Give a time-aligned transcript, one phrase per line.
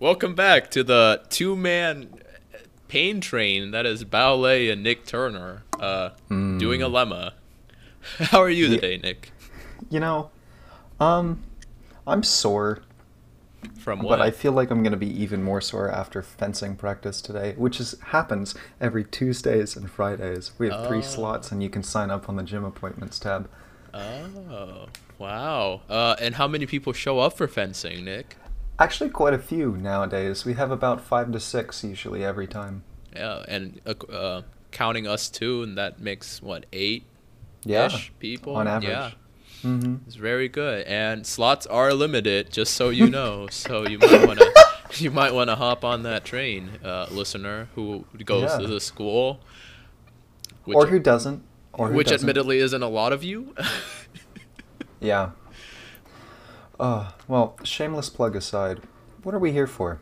[0.00, 2.08] Welcome back to the two man
[2.88, 7.32] pain train that is Bao Lei and Nic Turner uh, doing a lemma.
[8.18, 8.72] How are you Hmm.
[8.74, 8.80] Yeah.
[8.80, 9.32] today, Nic?
[9.90, 10.30] You know,
[10.98, 11.42] um,
[12.06, 12.80] I'm sore,
[13.78, 14.18] From what?
[14.18, 17.78] but I feel like I'm gonna be even more sore after fencing practice today, which
[17.78, 20.52] is happens every Tuesdays and Fridays.
[20.58, 20.88] We have Oh.
[20.88, 23.48] three slots, and you can sign up on the gym appointments tab.
[23.92, 24.86] Oh,
[25.18, 25.82] wow.
[25.90, 28.36] Uh, and how many people show up for fencing, Nic?
[28.80, 30.44] Actually, quite a few nowadays.
[30.44, 32.82] We have about five to six usually every time.
[33.14, 37.04] Yeah, and uh, uh, counting us too, and that makes what eight
[37.64, 38.90] Yeah, people on average.
[38.90, 39.10] Yeah,
[39.62, 40.86] hmm it's very good.
[40.86, 43.48] And slots are limited, just so you know.
[43.50, 44.50] so you might want to
[44.96, 48.58] you might want to hop on that train, uh, listener who goes Yeah.
[48.58, 49.40] to the school.
[50.64, 51.42] Which, Or who doesn't?
[51.72, 52.28] Or who which doesn't.
[52.28, 53.54] admittedly isn't a lot of you.
[55.00, 55.30] Yeah.
[56.80, 58.80] Uh, well, shameless plug aside,
[59.22, 60.00] what are we here for?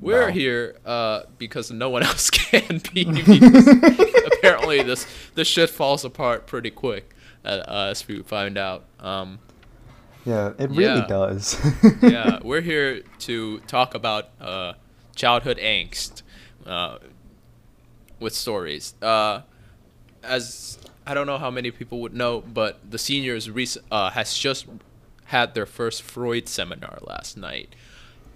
[0.00, 0.32] We're Wow.
[0.32, 3.02] here uh, because no one else can be.
[4.38, 8.84] apparently, this this shit falls apart pretty quick, uh, as we find out.
[8.98, 9.38] Um,
[10.24, 11.06] Yeah, it really Yeah.
[11.06, 11.56] does.
[12.02, 14.74] yeah, we're here to talk about uh,
[15.14, 16.22] childhood angst
[16.66, 16.98] uh,
[18.18, 18.94] with stories.
[19.00, 19.42] Uh,
[20.22, 24.36] as I don't know how many people would know, but the seniors rec- uh, has
[24.36, 24.66] just
[25.30, 27.74] had their first Freud seminar last night,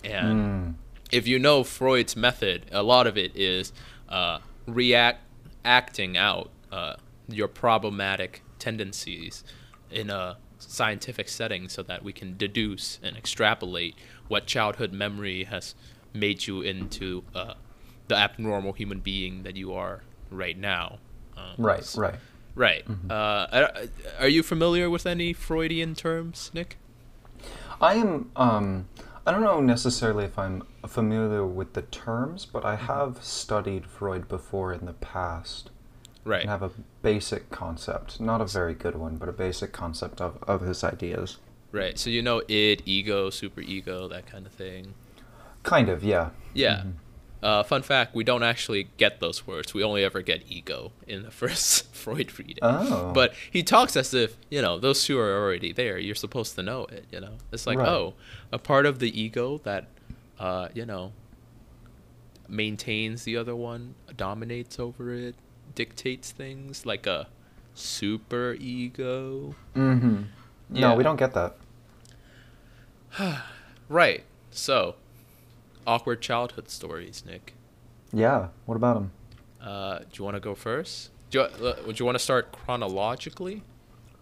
[0.03, 0.75] and Mm.
[1.11, 3.73] if you know Freud's method, a lot of it is
[4.09, 5.21] uh, react
[5.65, 6.95] acting out uh,
[7.29, 9.45] your problematic tendencies
[9.91, 13.95] in a scientific setting so that we can deduce and extrapolate
[14.29, 15.75] what childhood memory has
[16.13, 17.55] made you into uh,
[18.09, 20.99] the abnormal human being that you are right now.
[21.37, 22.15] Um, Right, s- right.
[22.55, 22.85] Right.
[23.11, 23.73] Uh, are-
[24.21, 26.77] are you familiar with any Freudian terms, Nic?
[27.81, 28.31] I am.
[28.37, 28.89] Um,
[29.27, 32.91] I don't know necessarily if I'm familiar with the terms, but Mm-hmm.
[32.91, 35.71] I have studied Freud before in the past
[36.25, 36.43] Right.
[36.43, 36.71] and have a
[37.03, 41.39] basic concept, not a very good one, but a basic concept of, of his ideas.
[41.73, 41.99] Right.
[41.99, 44.95] So you know id, ego, super ego, that kind of thing.
[45.65, 46.31] Kind of, yeah.
[46.53, 46.83] Yeah.
[46.85, 46.93] Mhm.
[47.45, 49.75] Uh, fun fact: we don't actually get those words.
[49.75, 52.59] We only ever get ego in the first Freud reading.
[52.63, 53.13] Oh.
[53.13, 55.99] But he talks as if you know those two are already there.
[55.99, 57.05] You're supposed to know it.
[57.13, 57.89] You know, it's like Right.
[57.89, 58.15] oh,
[58.51, 59.89] a part of the ego that,
[60.39, 61.13] uh, you know,
[62.49, 65.35] maintains the other one, dominates over it,
[65.75, 67.29] dictates things like a
[67.75, 69.55] super ego.
[69.75, 70.23] Mm-hmm.
[70.71, 70.81] Yeah.
[70.89, 71.57] No, we don't get that.
[73.89, 74.25] Right.
[74.51, 74.95] So,
[75.87, 77.55] awkward childhood stories, Nic.
[78.13, 78.49] Yeah.
[78.67, 79.13] What about them?
[79.61, 81.11] Uh, do you want to go first?
[81.31, 83.63] Do you, uh, would you want to start chronologically?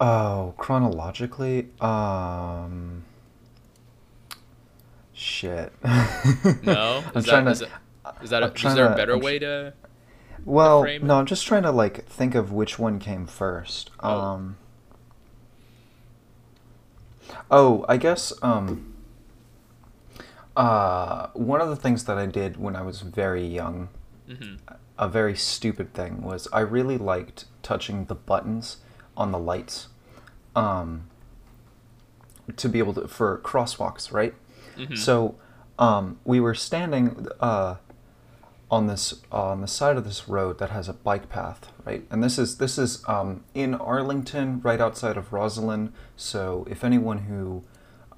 [0.01, 3.05] Oh, chronologically, um,
[5.13, 5.73] shit.
[6.63, 7.05] No.
[7.15, 7.69] I'm Is trying that, is to.
[8.05, 9.75] that, is, that a, is there a better I'm way to?
[10.45, 11.19] Well, frame no?
[11.19, 13.91] I'm just trying to like think of which one came first.
[14.01, 14.21] Oh.
[14.21, 14.57] Um.
[17.51, 18.92] Oh, I guess um.
[20.57, 23.89] Uh, one of the things that I did when I was very young,
[24.27, 24.57] hmm
[24.99, 28.77] a very stupid thing, was I really liked touching the buttons
[29.17, 29.89] on the lights,
[30.55, 31.09] um.
[32.57, 34.35] To be able to for crosswalks, right?
[34.77, 35.37] hmm So,
[35.79, 37.77] um, we were standing uh,
[38.71, 42.05] on this on the side of this road that has a bike path, right?
[42.11, 45.93] And this is this is um, in Arlington, right outside of Rosslyn.
[46.17, 47.65] So, if anyone who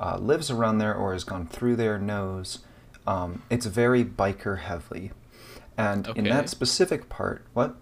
[0.01, 2.61] uh, lives around there or has gone through there knows,
[3.07, 5.13] um, it's very biker heavy.
[5.77, 7.75] And in that specific part, what?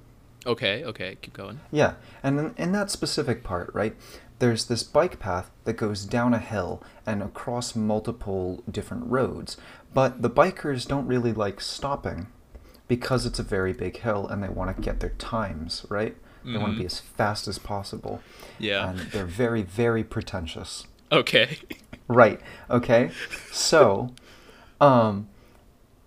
[0.46, 0.82] Okay.
[0.84, 1.16] Okay.
[1.20, 1.60] Keep going.
[1.70, 3.94] Yeah, and in, in that specific part, right,
[4.38, 9.56] there's this bike path that goes down a hill and across multiple different roads.
[9.94, 12.26] But the bikers don't really like stopping
[12.88, 16.16] because it's a very big hill and they want to get their times, right?
[16.44, 16.86] They want to be Mhm.
[16.86, 18.20] as fast as possible.
[18.58, 18.88] Yeah.
[18.90, 20.86] And they're very, very pretentious.
[21.12, 21.58] Okay.
[22.08, 22.40] Right.
[22.70, 23.10] Okay.
[23.50, 24.10] So,
[24.80, 25.28] um,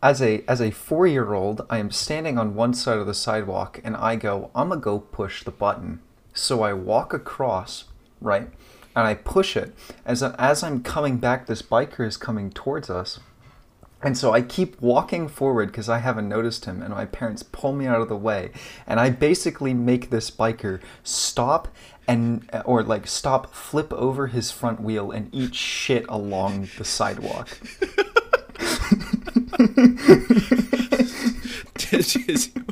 [0.04, 3.14] as a as a four year old, I am standing on one side of the
[3.14, 6.00] sidewalk, and I go, I'm gonna go push the button.
[6.34, 7.86] So I walk across,
[8.22, 8.50] right,
[8.96, 9.74] and I push it.
[10.06, 13.20] As as I'm coming back, this biker is coming towards us.
[14.04, 17.74] And so I keep walking forward because I haven't noticed him, and my parents pull
[17.74, 18.52] me out of the way.
[18.86, 21.68] And I basically make this biker stop
[22.08, 26.86] and, uh, or like stop, flip over his front wheel, and eat shit along the
[26.86, 27.58] sidewalk.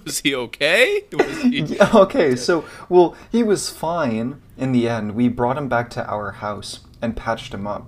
[0.06, 1.04] Was he okay?
[1.14, 5.16] Was he, okay, so, well, he was fine in the end.
[5.16, 7.88] We brought him back to our house and patched him up.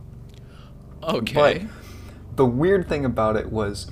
[1.04, 1.68] okay.
[1.68, 3.90] But the weird thing about it was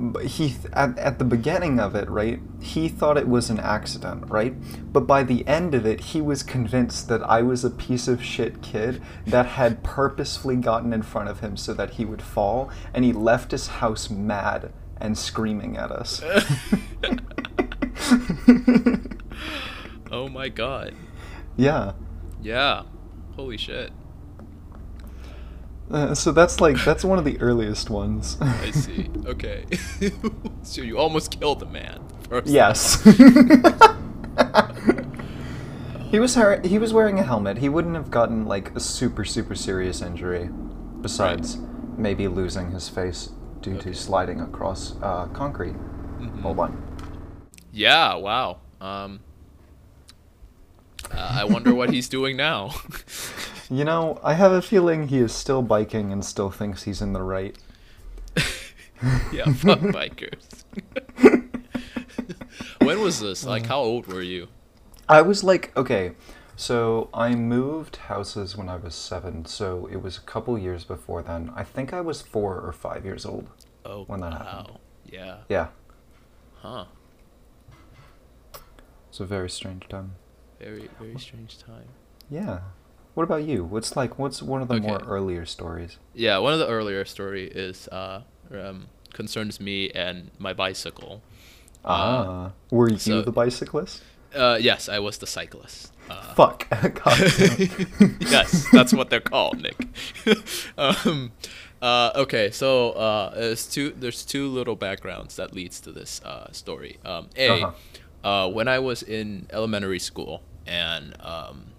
[0.00, 3.60] b- he th- at, at the beginning of it right he thought it was an
[3.60, 4.54] accident right
[4.92, 8.22] but by the end of it he was convinced that i was a piece of
[8.24, 12.70] shit kid that had purposefully gotten in front of him so that he would fall
[12.94, 16.22] and he left his house mad and screaming at us
[20.12, 20.94] Oh my god.
[21.56, 21.92] yeah
[22.42, 22.82] Yeah.
[23.36, 23.92] Holy shit.
[25.90, 29.10] Uh, so that's like that's one of the earliest ones I see.
[29.26, 29.64] Okay.
[30.62, 32.00] so you almost killed the man.
[32.28, 32.46] First.
[32.46, 33.02] Yes.
[36.10, 37.58] he was har- he was wearing a helmet.
[37.58, 40.48] He wouldn't have gotten like a super super serious injury,
[41.00, 41.58] besides
[41.96, 43.90] maybe losing his face due Okay.
[43.90, 45.74] to sliding across uh, concrete.
[46.20, 46.40] Mhm.
[46.42, 46.82] Hold on.
[47.72, 48.14] Yeah.
[48.14, 48.58] Wow.
[48.80, 49.20] Um.
[51.12, 52.74] uh, I wonder what he's doing now.
[53.70, 57.12] You know, I have a feeling he is still biking and still thinks he's in
[57.12, 57.56] the right.
[59.32, 59.44] yeah.
[59.52, 60.64] Fuck bikers.
[62.82, 63.44] when was this?
[63.44, 64.48] Like, how old were you?
[65.08, 66.12] I was like, okay,
[66.56, 71.22] so I moved houses when I was seven, so it was a couple years before
[71.22, 71.52] then.
[71.54, 73.48] I think I was four or five years old.
[73.84, 74.02] Oh.
[74.04, 74.38] When that wow.
[74.38, 74.78] happened.
[75.06, 75.36] Yeah.
[75.48, 75.68] Yeah,
[76.56, 76.84] Huh.
[79.08, 80.12] it's a very strange time.
[80.58, 81.88] Very very strange time.
[82.28, 82.60] Yeah.
[83.14, 83.64] What about you?
[83.64, 85.98] What's like what's one of the more earlier stories?
[86.14, 88.22] Yeah, one of the earlier story is uh,
[88.52, 91.22] um, concerns me and my bicycle.
[91.84, 92.52] Ah.
[92.70, 94.02] Were you so- the bicyclist?
[94.32, 95.92] Uh, yes, I was the cyclist.
[96.08, 96.68] Uh, Fuck.
[98.20, 99.76] Yes, that's what they're called, Nic.
[100.78, 101.32] um,
[101.82, 103.90] uh, okay, so uh, there's two.
[103.90, 106.98] There's two little backgrounds that leads to this uh, story.
[107.04, 108.28] Um, a, Uh-huh.
[108.28, 111.72] uh, when I was in elementary school, and um,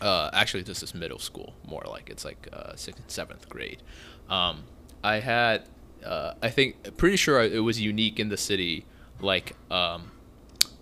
[0.00, 3.82] uh, actually this is middle school, more like it's like uh, sixth, seventh grade.
[4.28, 4.64] Um,
[5.02, 5.68] I had,
[6.04, 8.84] uh, I think, pretty sure it was unique in the city,
[9.20, 10.12] like um,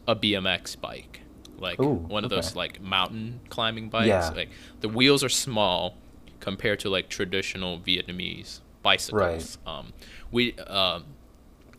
[0.07, 1.21] a BMX bike,
[1.59, 4.09] like Ooh, one of those like mountain climbing bikes.
[4.09, 4.31] Yeah.
[4.31, 5.97] Like the wheels are small
[6.41, 9.59] compared to like traditional Vietnamese bicycles.
[9.67, 9.93] Um,
[10.31, 11.05] we um,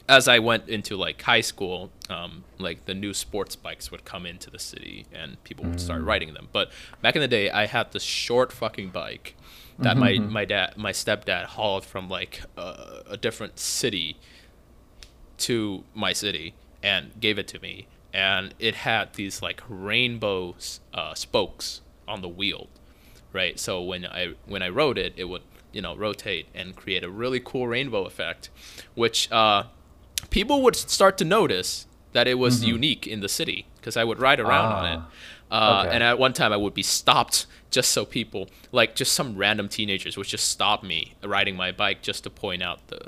[0.10, 4.26] as I went into like high school, um, like the new sports bikes would come
[4.26, 6.06] into the city and people would start Mm.
[6.06, 6.48] riding them.
[6.54, 6.72] But
[7.02, 9.36] back in the day, I had this short fucking bike
[9.80, 10.30] that my Mhm.
[10.30, 14.18] my dad my stepdad hauled from like uh, a different city
[15.40, 20.56] to my city and gave it to me and it had these like rainbow
[20.94, 22.68] uh, spokes on the wheel
[23.34, 27.04] right so when i when i rode it it would you know rotate and create
[27.04, 28.50] a really cool rainbow effect
[28.96, 29.64] which uh,
[30.30, 32.68] people would start to notice that it was Mhm.
[32.68, 35.00] unique in the city because i would ride around on it
[35.50, 35.94] Ah, uh, okay.
[35.96, 39.68] and at one time i would be stopped just so people like just some random
[39.70, 43.00] teenagers would just stop me riding my bike just to point out the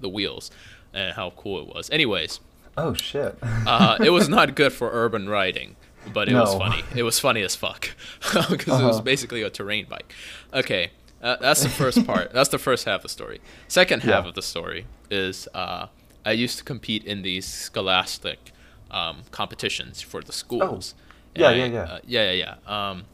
[0.00, 0.50] the wheels
[0.94, 2.40] and how cool it was anyways
[2.76, 3.36] Oh shit.
[3.66, 5.74] uh, it was not good for urban riding,
[6.12, 6.84] but it was funny.
[6.94, 7.90] It was funny as fuck
[8.48, 9.00] because it was Uh-huh.
[9.02, 10.14] basically a terrain bike.
[10.54, 12.32] Okay, uh, that's the first part.
[12.32, 13.40] That's the first half of the story.
[13.66, 14.28] Second half Yeah.
[14.28, 15.86] of the story is uh,
[16.28, 18.52] I used to compete in these scholastic
[18.90, 20.94] um, competitions for the schools.
[20.96, 21.02] Oh.
[21.34, 21.92] Yeah, And yeah, yeah.
[21.94, 22.90] uh, yeah, yeah, yeah.
[22.90, 23.04] Um,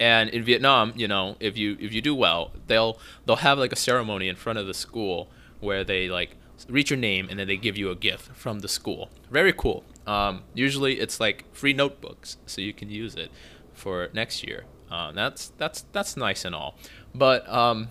[0.00, 3.72] and in Vietnam, you know, if you if you do well, they'll they'll have like
[3.72, 5.28] a ceremony in front of the school
[5.60, 6.30] where they like
[6.68, 9.10] read your name and then they give you a gift from the school.
[9.30, 9.84] Very cool.
[10.06, 13.30] Um, usually it's like free notebooks, so you can use it
[13.74, 14.64] for next year.
[14.90, 16.76] Uh, that's that's that's nice and all,
[17.14, 17.88] but um,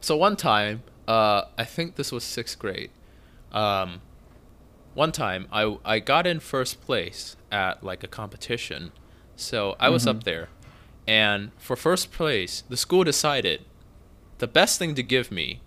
[0.00, 2.90] so one time, uh, I think this was sixth grade.
[3.52, 4.00] Um,
[4.94, 8.92] one time I I got in first place at like a competition,
[9.36, 10.08] so I was Mhm.
[10.08, 10.48] up there,
[11.06, 13.64] and for first place, the school decided
[14.38, 15.60] the best thing to give me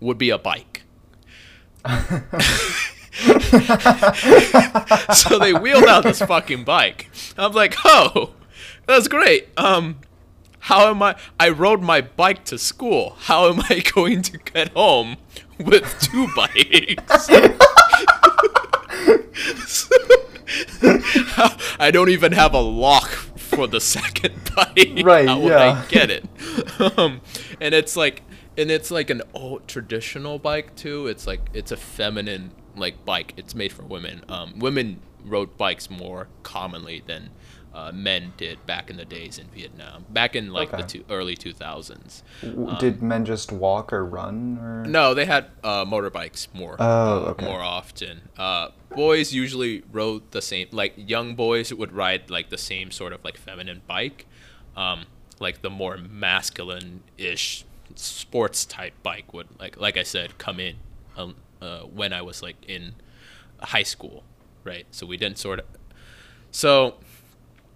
[0.00, 0.82] would be a bike.
[5.14, 7.10] so they wheeled out this fucking bike.
[7.36, 8.34] I'm like, oh,
[8.86, 9.48] that's great.
[9.58, 9.98] Um,
[10.60, 11.16] how am I?
[11.38, 13.16] I rode my bike to school.
[13.20, 15.16] How am I going to get home
[15.58, 17.28] with two bikes?
[21.80, 25.04] I don't even have a lock for the second bike.
[25.04, 25.84] Right, How would yeah.
[25.84, 26.24] I get it?
[26.98, 27.20] Um,
[27.60, 28.22] and it's like,
[28.56, 31.06] and it's like an old traditional bike too.
[31.06, 33.34] It's like it's a feminine like bike.
[33.36, 34.24] It's made for women.
[34.28, 37.30] Um, women rode bikes more commonly than
[37.74, 40.06] uh, men did back in the days in Vietnam.
[40.08, 42.22] Back in like the two, early two thousands.
[42.42, 44.84] Um, Did men just walk or run or?
[44.84, 46.76] No, they had uh, motorbikes more.
[46.78, 47.42] Oh, uh.
[47.42, 48.22] More often.
[48.36, 50.68] Uh, boys usually rode the same.
[50.72, 54.26] Like young boys would ride like the same sort of like feminine bike,
[54.76, 55.04] um,
[55.38, 60.76] like the more masculine-ish sports type bike would like like I said come in
[61.16, 62.94] um, uh, when I was like in
[63.60, 64.24] high school,
[64.64, 64.86] right?
[64.90, 65.66] So we didn't sort of.
[66.50, 66.94] So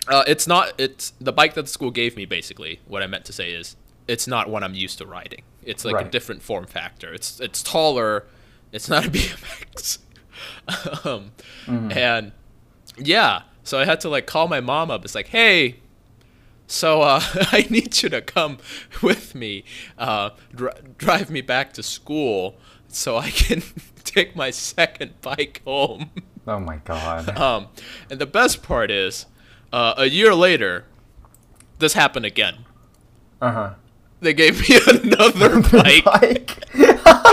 [0.09, 2.81] uh, it's not it's the bike that the school gave me basically.
[2.87, 3.77] What I meant to say is
[4.09, 5.43] it's not what I'm used to riding.
[5.65, 7.13] It's like a different form factor.
[7.13, 8.27] It's it's taller.
[8.73, 9.99] It's not a BMX.
[11.07, 11.33] um,
[11.91, 12.33] And
[12.99, 15.05] yeah, so I had to like call my mom up.
[15.05, 15.77] It's like, hey,
[16.67, 17.21] so uh,
[17.53, 18.59] I need you to come
[19.03, 19.65] with me,
[19.99, 22.57] uh, dr- drive me back to school,
[22.89, 23.63] so I can
[24.05, 26.11] take my second bike home.
[26.47, 27.29] Oh my god.
[27.39, 27.69] Um,
[28.11, 29.27] and the best part is,
[29.73, 30.85] uh, a year later,
[31.79, 32.65] this happened again.
[33.41, 33.71] Uh huh.
[34.21, 36.05] They gave me another bike.
[36.05, 36.59] Bike.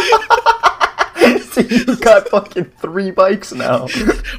[1.52, 3.88] so you got fucking three bikes now.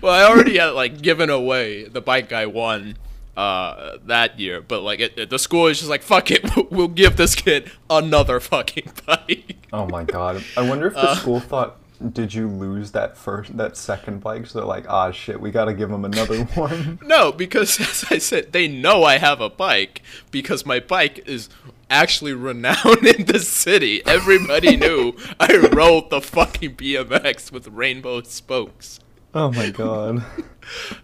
[0.02, 2.97] well, I already had like given away the bike I won
[3.37, 6.88] uh, that year, but like it, it- the school is just like, fuck it, we'll
[6.88, 9.57] give this kid another fucking bike.
[9.73, 10.45] Oh my god.
[10.57, 11.76] I wonder if the school thought,
[12.12, 14.47] did you lose that first, that second bike?
[14.47, 16.99] So they're like, ah, shit, we gotta give him another one.
[17.02, 21.49] No, because as I said, they know I have a bike because my bike is
[21.90, 24.04] actually renowned in the city.
[24.07, 29.00] Everybody knew I rode the fucking BMX with rainbow spokes.
[29.33, 30.25] Oh my god.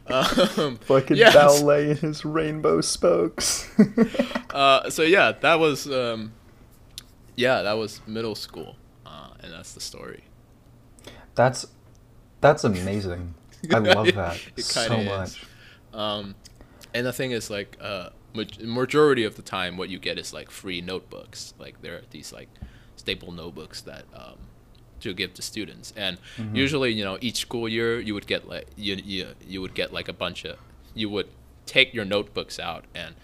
[0.08, 1.34] Um, Fucking yes.
[1.34, 3.70] Bao Lei in his rainbow spokes.
[4.50, 6.32] Uh, so yeah, that was um,
[7.36, 10.24] yeah, that was middle school, uh, and that's the story.
[11.36, 11.66] That's
[12.40, 13.34] that's amazing.
[13.72, 15.06] I love that so is.
[15.06, 15.44] much.
[15.94, 16.34] Um,
[16.92, 18.10] and the thing is, like, uh,
[18.62, 21.54] majority of the time, what you get is like free notebooks.
[21.58, 22.48] Like there are these like
[22.96, 24.36] staple notebooks that um,
[25.00, 26.18] to give to students, and
[26.52, 29.92] usually, you know, each school year you would get like you you you would get
[29.92, 30.58] like a bunch of
[30.94, 31.28] you would
[31.66, 33.14] take your notebooks out and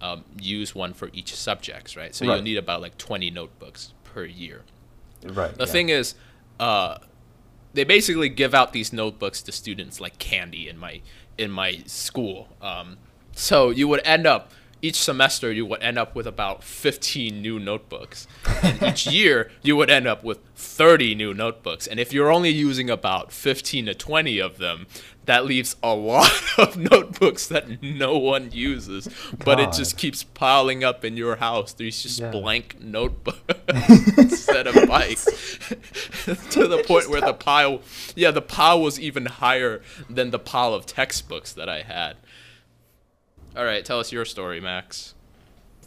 [0.00, 2.14] um, use one for each subjects, right?
[2.14, 2.34] So Right.
[2.34, 4.62] you'll need about like twenty notebooks per year.
[5.24, 5.54] Right.
[5.54, 5.72] The yeah.
[5.72, 6.14] thing is,
[6.58, 6.98] uh,
[7.72, 11.00] they basically give out these notebooks to students like candy in my
[11.38, 12.48] in my school.
[12.60, 12.98] Um,
[13.34, 14.50] so you would end up
[14.82, 18.26] each semester you would end up with about 15 new notebooks.
[18.62, 21.86] And each year you would end up with 30 new notebooks.
[21.86, 24.86] And if you're only using about 15 to 20 of them
[25.26, 29.06] that leaves a lot of notebooks that no one uses.
[29.44, 32.30] But it just keeps piling up in your house there's just Yeah.
[32.30, 33.38] blank notebooks
[34.18, 35.24] instead of bikes
[36.50, 37.80] to the point where the pile
[38.16, 42.16] yeah the pile was even higher than the pile of textbooks that i had
[43.56, 45.14] all right tell us your story max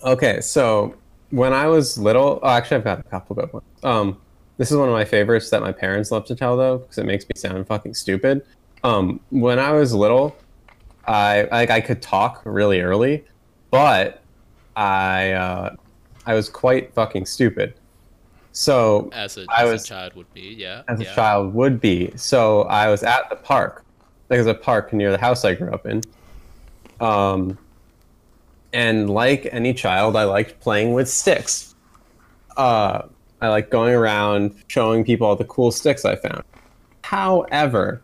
[0.06, 0.96] Okay, so
[1.30, 3.66] when I was little, oh, actually, I've got a couple good ones.
[3.84, 4.18] Um,
[4.58, 7.06] this is one of my favorites that my parents love to tell though, because it
[7.06, 8.46] makes me sound fucking stupid.
[8.84, 10.36] Um, when I was little,
[11.08, 13.24] I like I could talk really early,
[13.72, 14.22] but
[14.76, 15.76] I uh,
[16.26, 17.76] I was quite fucking stupid.
[18.52, 21.80] So as a, I as was- a child would be yeah as a child would
[21.80, 22.12] be.
[22.18, 23.86] So I was at the park.
[24.28, 26.02] There's a park near the house I grew up in.
[27.04, 27.58] Um,
[28.72, 31.76] and like any child, I liked playing with sticks.
[32.56, 33.04] Uh,
[33.42, 36.44] I like going around showing people all the cool sticks I found.
[37.04, 38.02] However,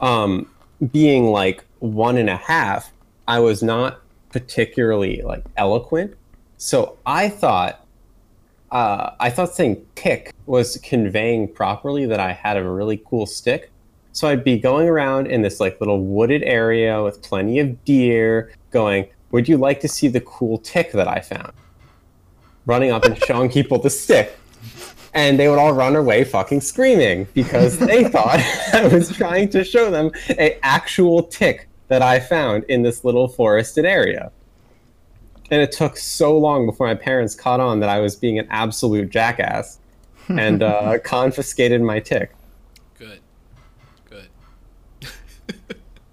[0.00, 0.48] um,
[0.92, 2.92] being like one and a half,
[3.26, 4.00] I was not
[4.30, 6.14] particularly like eloquent.
[6.56, 7.84] So I thought
[8.70, 13.70] uh, I thought saying tick was conveying properly that I had a really cool stick.
[14.16, 18.50] So I'd be going around in this like little wooded area with plenty of deer,
[18.70, 21.52] going, "Would you like to see the cool tick that I found?"
[22.64, 24.34] Running up and showing people the stick,
[25.12, 28.40] and they would all run away fucking screaming because they thought
[28.72, 33.28] I was trying to show them a actual tick that I found in this little
[33.28, 34.32] forested area.
[35.50, 38.48] And it took so long before my parents caught on that I was being an
[38.48, 39.78] absolute jackass
[40.28, 42.35] and uh, confiscated my tick.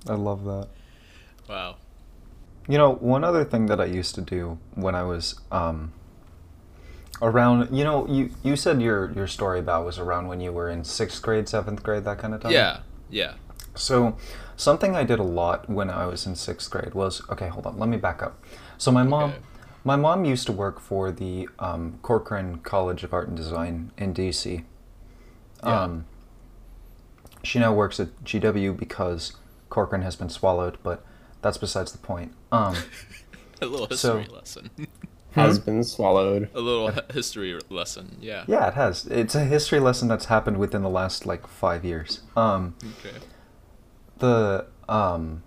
[0.07, 0.67] I love that.
[1.49, 1.75] wow
[2.67, 5.91] You know, one other thing that I used to do when I was um,
[7.21, 10.69] around, you know, you you said your your story about was around when you were
[10.69, 12.51] in sixth grade, seventh grade, that kind of time.
[12.51, 12.79] yeah
[13.09, 13.33] yeah
[13.75, 14.17] So,
[14.55, 17.47] something I did a lot when I was in sixth grade was okay.
[17.49, 18.33] Hold on, let me back up.
[18.77, 19.39] So my mom, Okay.
[19.83, 24.13] my mom used to work for the um, Corcoran College of Art and Design in
[24.13, 24.63] DC.
[25.63, 25.81] Yeah.
[25.83, 26.05] Um,
[27.43, 29.33] she now works at GW because
[29.73, 31.03] Corcoran has been swallowed, but
[31.41, 32.31] that's besides the point.
[32.51, 32.75] Um,
[33.61, 34.69] a little So- history lesson
[35.31, 36.49] Has been swallowed.
[36.53, 39.07] a little history lesson yeah yeah, it has.
[39.07, 42.21] It's a history lesson that's happened within the last like five years.
[42.37, 43.17] Um, okay
[44.19, 45.41] the um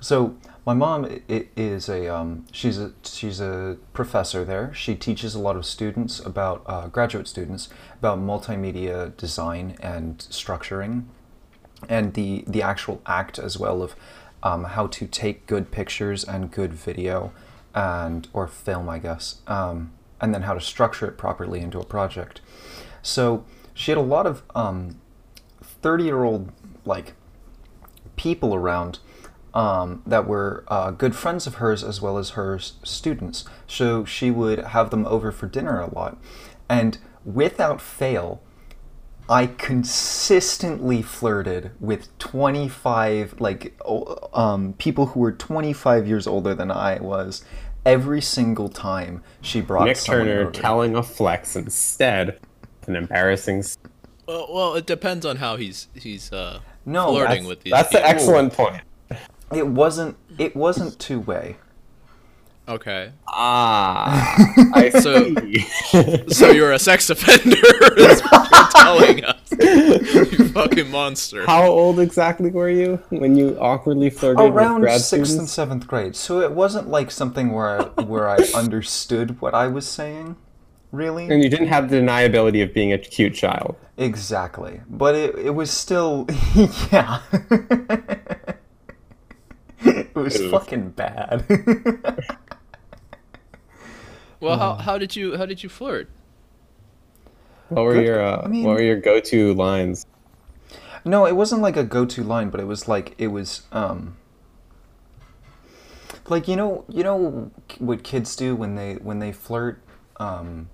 [0.00, 4.72] So my mom i- i- is a um, she's a she's a professor there.
[4.74, 7.68] She teaches a lot of students about uh, graduate students
[8.00, 11.04] about multimedia design and structuring,
[11.88, 13.94] and the the actual act as well of
[14.42, 17.32] um, how to take good pictures and good video,
[17.74, 21.84] and or film, I guess, um, and then how to structure it properly into a
[21.84, 22.40] project.
[23.02, 25.00] So she had a lot of um,
[25.62, 26.52] thirty year old
[26.84, 27.14] like
[28.16, 28.98] people around
[29.54, 33.44] um, that were uh, good friends of hers as well as her students.
[33.66, 36.18] So she would have them over for dinner a lot.
[36.68, 38.40] And without fail,
[39.28, 43.78] I consistently flirted with 25, like,
[44.34, 47.42] um, people who were 25 years older than I was.
[47.86, 50.50] Every single time she brought Nic someone Turner over.
[50.50, 52.38] telling a flex instead.
[52.86, 53.64] An embarrassing.
[54.26, 57.72] Well, well, it depends on how he's he's uh, No, flirting with these.
[57.72, 58.82] that's an excellent point.
[59.54, 60.16] It wasn't.
[60.38, 61.56] It wasn't two way.
[62.66, 64.36] Okay, Ah,
[64.74, 66.24] I So- see.
[66.28, 67.56] so you're a sex offender.
[67.98, 69.36] is what you're telling us.
[70.32, 71.44] you fucking monster.
[71.46, 75.86] How old exactly were you when you awkwardly flirted with around grad sixth and seventh
[75.86, 76.16] grade.
[76.16, 80.36] So it wasn't like something where I, where I understood what I was saying,
[80.90, 81.28] really.
[81.28, 83.76] And you didn't have the deniability of being a cute child.
[83.98, 86.26] Exactly, but it it was still
[86.90, 87.20] yeah.
[89.84, 90.50] it was Oof.
[90.50, 91.44] fucking bad.
[94.44, 96.08] Well, how, how did you how did you flirt?
[97.68, 100.06] What were Good- your uh, I mean- What were your go-to lines?
[101.04, 104.16] no, it wasn't like a go-to line, but it was like it was um
[106.28, 109.78] like you know you know what kids do when they when they flirt
[110.18, 110.68] um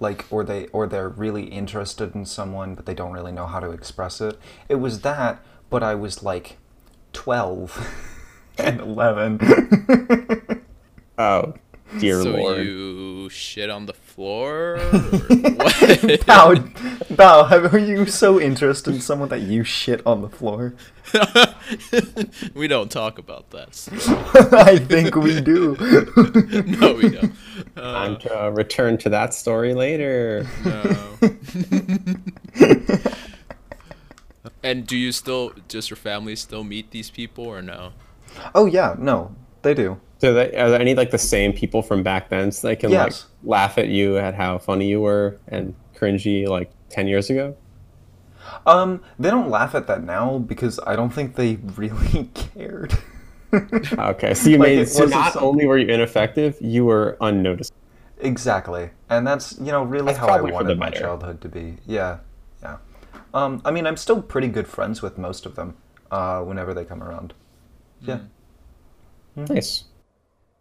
[0.00, 3.60] like or they or they're really interested in someone but they don't really know how
[3.60, 4.38] to express it.
[4.68, 6.56] It was that, but I was like
[7.12, 7.94] 12
[8.58, 9.40] and 11.
[11.16, 11.54] Oh,
[11.98, 12.66] dear so lord!
[12.66, 14.78] you shit on the floor?
[14.94, 16.54] Or?
[16.54, 16.72] Bao,
[17.16, 20.74] Bao, have- are you so interested in someone that you shit on the floor?
[22.54, 23.70] we don't talk about that.
[24.52, 25.76] I think we do.
[26.78, 27.32] No, we don't.
[27.76, 30.46] Uh, Time to uh, return to that story later.
[30.64, 31.18] no.
[34.62, 37.92] and do you still, just your family, still meet these people or no?
[38.54, 40.00] oh yeah, no, they do.
[40.18, 42.90] So, that, are there any like the same people from back then, so they can
[42.90, 43.26] Yes.
[43.42, 47.56] like laugh at you at how funny you were and cringy like ten years ago?
[48.66, 52.94] Um, they don't laugh at that now because I don't think they really cared.
[53.52, 56.84] Okay, so you Like, made it so wasn't not some- only were you ineffective, you
[56.84, 57.72] were unnoticed.
[58.18, 61.40] exactly, and that's you know really That's how I probably for the wanted my childhood
[61.42, 61.76] to be.
[61.86, 62.18] Yeah,
[62.62, 62.78] yeah.
[63.32, 65.76] Um, I mean, I'm still pretty good friends with most of them.
[66.10, 67.32] Uh, whenever they come around.
[68.00, 68.20] Yeah.
[69.36, 69.84] Nice.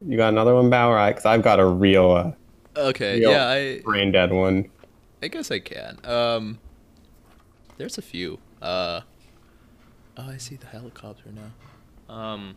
[0.06, 1.08] You got another one, Bauer?
[1.08, 2.32] Because I've got a real uh,
[2.76, 4.70] Okay, Real yeah, I, brain dead one.
[5.22, 6.00] I guess I can.
[6.04, 6.60] Um,
[7.78, 8.40] there's a few.
[8.62, 9.02] Uh,
[10.18, 12.14] oh, I see the helicopter now.
[12.14, 12.56] Um,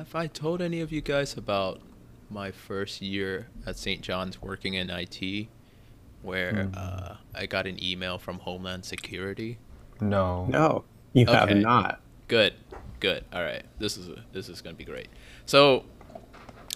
[0.00, 1.80] if I told any of you guys about
[2.28, 4.02] my first year at St.
[4.02, 5.48] John's working in IT,
[6.22, 9.58] where uh, I got an email from Homeland Security.
[10.00, 10.46] No.
[10.46, 12.00] No, you have not.
[12.26, 12.54] Good,
[13.06, 13.24] good.
[13.32, 15.06] All right, this is this is gonna be great.
[15.44, 15.84] So,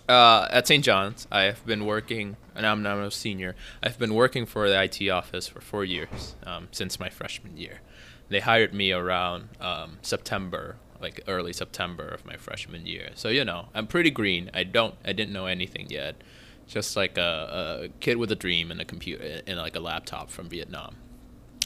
[0.08, 0.84] uh, at St.
[0.84, 3.56] John's, I have been working, and I'm now a senior.
[3.82, 7.80] I've been working for the IT office for four years um, since my freshman year.
[8.28, 13.10] They hired me around um, September, like early September of my freshman year.
[13.16, 14.50] So you know, I'm pretty green.
[14.54, 16.22] I don't, I didn't know anything yet.
[16.68, 20.30] Just like a, a kid with a dream and a computer and like a laptop
[20.30, 20.94] from Vietnam.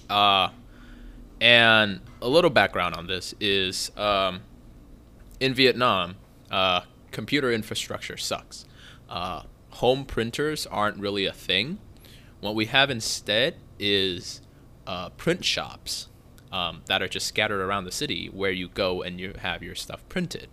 [0.08, 0.48] Uh,
[1.38, 4.40] and a little background on this is um,
[5.40, 6.16] in Vietnam,
[6.50, 8.64] uh, computer infrastructure sucks.
[9.08, 11.78] Uh, home printers aren't really a thing.
[12.40, 14.40] What we have instead is
[14.86, 16.08] uh, print shops
[16.52, 19.74] um, that are just scattered around the city where you go and you have your
[19.74, 20.48] stuff printed,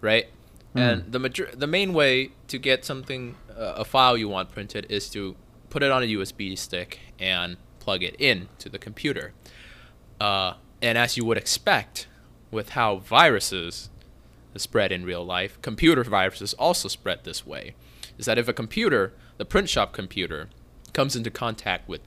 [0.00, 0.26] right?
[0.72, 4.86] And the major- the main way to get something, uh, a file you want printed,
[4.88, 5.34] is to
[5.68, 9.32] put it on a USB stick and plug it in to the computer.
[10.20, 12.06] Uh, and as you would expect,
[12.52, 13.90] with how viruses
[14.58, 17.74] spread in real life, computer viruses also spread this way.
[18.18, 20.48] Is that if a computer, the print shop computer,
[20.92, 22.00] comes into contact with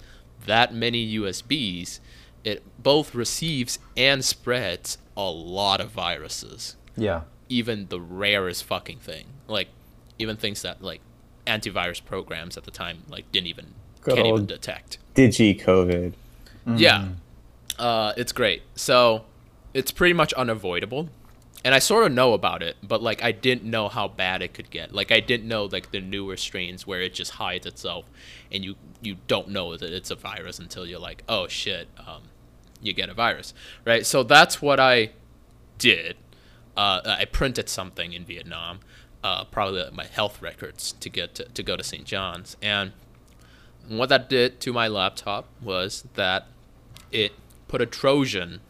[0.45, 1.99] that many USBs,
[2.43, 6.75] it both receives and spreads a lot of viruses.
[6.97, 7.21] Yeah.
[7.49, 9.25] Even the rarest fucking thing.
[9.47, 9.69] Like,
[10.19, 11.01] even things that, like,
[11.47, 13.67] antivirus programs at the time, like, didn't even,
[14.01, 14.97] Good can't even detect.
[15.15, 16.13] Digi COVID.
[16.75, 17.09] Yeah.
[17.79, 18.63] Uh, it's great.
[18.75, 19.25] So
[19.73, 21.09] it's pretty much unavoidable.
[21.63, 24.53] And I sort of know about it, but like I didn't know how bad it
[24.53, 24.93] could get.
[24.93, 28.09] Like I didn't know like the newer strains where it just hides itself,
[28.51, 32.23] and you you don't know that it's a virus until you're like, oh shit, um,
[32.81, 33.53] you get a virus,
[33.85, 34.05] right?
[34.05, 35.11] So that's what I
[35.77, 36.17] did.
[36.75, 38.79] Uh, I printed something in Vietnam,
[39.23, 42.03] uh, probably my health records to get to, to go to St.
[42.03, 42.91] John's, and
[43.87, 46.47] what that did to my laptop was that
[47.11, 47.33] it
[47.67, 48.61] put a Trojan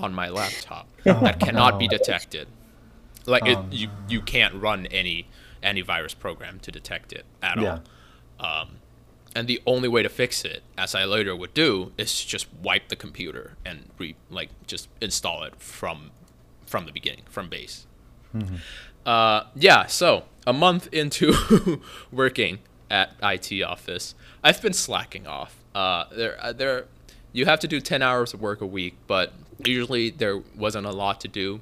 [0.00, 2.48] on my laptop that cannot be detected.
[3.26, 5.26] Like it, you, you can't run any
[5.62, 7.80] antivirus program to detect it at Yeah.
[8.40, 8.62] all.
[8.62, 8.68] Um,
[9.36, 12.48] and the only way to fix it, as I later would do, is to just
[12.62, 16.10] wipe the computer and re like just install it from
[16.66, 17.86] from the beginning, from base.
[19.06, 21.80] Uh, yeah, so a month into
[22.12, 22.58] working
[22.90, 25.56] at IT office, I've been slacking off.
[25.74, 26.86] Uh, there, uh, there,
[27.32, 29.32] you have to do ten hours of work a week, but
[29.64, 31.60] usually there wasn't a lot to do.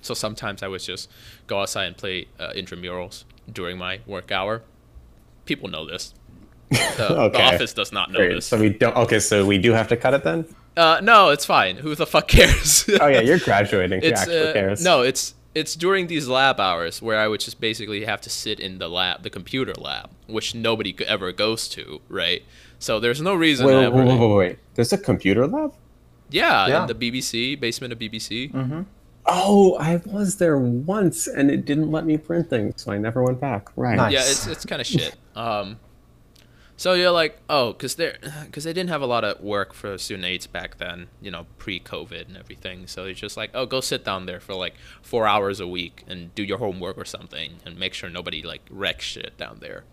[0.00, 1.10] So sometimes I would just
[1.46, 4.62] go outside and play uh, intramurals during my work hour.
[5.44, 6.14] People know this.
[6.70, 8.34] The, the office does not know Great.
[8.34, 8.46] this.
[8.46, 8.96] So we don't.
[8.96, 10.46] Okay, so we do have to cut it then.
[10.76, 11.76] Uh, no, it's fine.
[11.76, 12.88] Who the fuck cares?
[13.00, 14.00] Oh yeah, you're graduating.
[14.00, 14.84] Who it's actually uh, cares?
[14.84, 18.60] no, it's it's during these lab hours where I would just basically have to sit
[18.60, 22.42] in the lab, the computer lab, which nobody ever goes to, right?
[22.78, 23.66] So there's no reason.
[23.66, 24.58] Wait, wait, wait, wait, wait.
[24.74, 25.74] There's a computer lab.
[26.30, 26.80] Yeah, Yeah.
[26.82, 28.52] in the BBC basement of BBC.
[28.52, 28.86] Mm.
[29.26, 33.22] Oh, I was there once, and it didn't let me print things, so I never
[33.22, 33.68] went back.
[33.76, 33.96] Right.
[33.96, 34.12] Nice.
[34.12, 35.16] Yeah, it's it's kind of shit.
[35.36, 35.78] Um,
[36.76, 38.14] so you're like, oh, because they
[38.44, 41.46] because they didn't have a lot of work for student aides back then, you know,
[41.58, 42.86] pre-COVID and everything.
[42.86, 46.04] So it's just like, oh, go sit down there for like four hours a week
[46.08, 49.84] and do your homework or something, and make sure nobody like wrecks shit down there.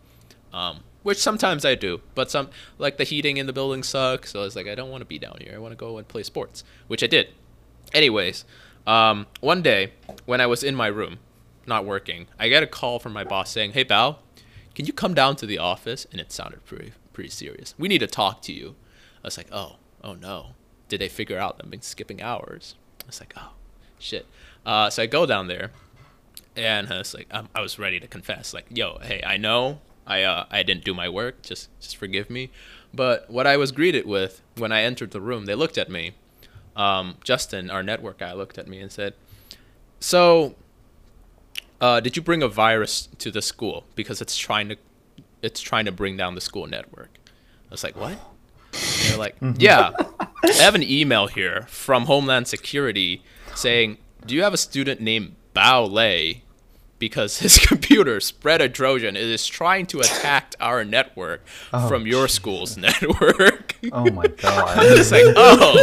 [0.55, 4.31] Um, which sometimes I do, but some like the heating in the building sucks.
[4.31, 5.53] So I was like I don't want to be down here.
[5.53, 7.27] I want to go and play sports, which I did.
[7.93, 8.45] Anyways,
[8.87, 9.91] um, one day
[10.25, 11.19] when I was in my room,
[11.67, 14.15] not working, I get a call from my boss saying, "Hey, Bao,
[14.73, 17.75] can you come down to the office?" And it sounded pretty pretty serious.
[17.77, 18.75] We need to talk to you.
[19.23, 20.55] I was like, "Oh, oh no!
[20.87, 23.51] Did they figure out I've been skipping hours?" I was like, "Oh,
[23.99, 24.25] shit."
[24.65, 25.71] Uh, so I go down there,
[26.55, 29.81] and I was like, um, I was ready to confess, like, "Yo, hey, I know
[30.07, 31.41] I uh, I didn't do my work.
[31.41, 32.51] Just just forgive me."
[32.93, 36.13] But what I was greeted with when I entered the room, they looked at me.
[36.75, 39.13] Um, Justin, our network guy, looked at me and said,
[39.99, 40.55] "So,
[41.81, 44.77] uh, did you bring a virus to the school because it's trying to
[45.41, 47.09] it's trying to bring down the school network?"
[47.69, 48.17] I was like, "What?"
[49.07, 49.91] They're like, "Yeah,
[50.43, 53.23] I have an email here from Homeland Security
[53.55, 56.43] saying, "Do you have a student named Bao Lei?"
[56.97, 59.15] Because his computer spread a Trojan.
[59.17, 61.45] It is trying to attack our network
[61.87, 63.75] from your school's network.
[63.91, 64.77] Oh my god.
[64.81, 65.75] It's like, oh,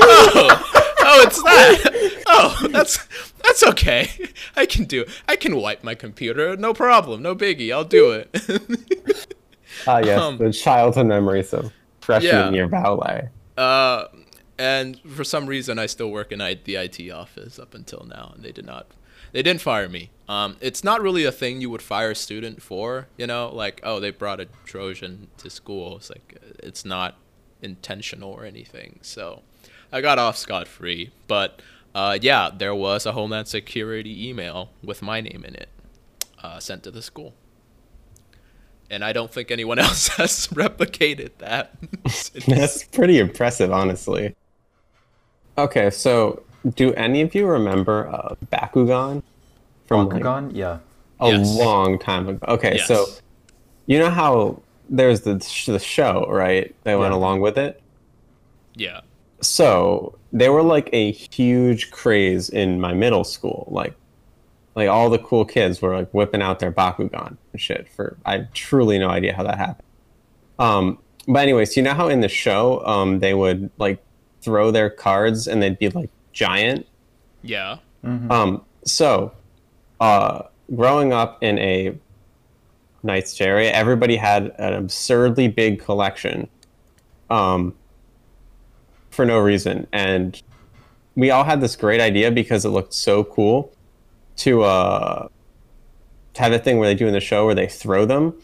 [0.00, 2.22] oh, oh, it's that.
[2.26, 3.06] Oh, that's
[3.44, 4.10] that's okay.
[4.56, 5.02] I can do.
[5.02, 5.08] It.
[5.28, 6.56] I can wipe my computer.
[6.56, 7.22] No problem.
[7.22, 7.72] No biggie.
[7.72, 9.26] I'll do it.
[9.86, 12.50] Ah, yes, Um, the childhood memories of freshman Yeah.
[12.50, 13.28] year Bao Lei.
[13.62, 14.06] uh,
[14.58, 18.32] and for some reason, I still work in I- the IT office up until now,
[18.34, 18.86] and they did not.
[19.36, 20.08] They didn't fire me.
[20.30, 23.08] Um, it's not really a thing you would fire a student for.
[23.18, 25.98] You know, like oh, they brought a Trojan to school.
[25.98, 27.18] It's like it's not
[27.60, 28.98] intentional or anything.
[29.02, 29.42] So
[29.92, 31.10] I got off scot free.
[31.26, 31.60] But
[31.94, 35.68] uh, yeah, there was a Homeland Security email with my name in it
[36.42, 37.34] uh, sent to the school.
[38.88, 41.74] And I don't think anyone else has replicated that.
[42.46, 44.34] That's pretty impressive, honestly.
[45.58, 46.42] Okay, so
[46.74, 49.22] do any of you remember uh, Bakugan?
[49.86, 50.50] From like, Bakugan?
[50.54, 50.78] Yeah.
[51.20, 51.56] a Yes.
[51.58, 52.44] long time ago.
[52.48, 52.86] Okay, Yes.
[52.88, 53.06] so
[53.86, 56.74] you know how there's the sh- the show, right?
[56.84, 57.80] That went along with it.
[58.74, 59.00] yeah.
[59.42, 63.68] So they were like a huge craze in my middle school.
[63.70, 63.94] Like,
[64.74, 67.86] like all the cool kids were like whipping out their Bakugan and shit.
[67.88, 69.86] For I have truly no idea how that happened.
[70.58, 70.98] Um,
[71.28, 74.02] but anyways, you know how in the show, um, they would like
[74.40, 76.86] throw their cards and they'd be like giant.
[77.42, 77.78] Yeah.
[78.30, 79.32] Um, so,
[79.98, 80.42] uh,
[80.76, 81.96] growing up in a
[83.02, 86.48] Knight's area, everybody had an absurdly big collection,
[87.30, 87.74] um,
[89.10, 90.40] for no reason, and
[91.16, 93.72] we all had this great idea because it looked so cool
[94.36, 95.28] to uh,
[96.34, 98.34] to have a thing where they do in the show where they throw them.